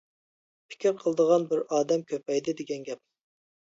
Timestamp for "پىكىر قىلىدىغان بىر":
0.71-1.63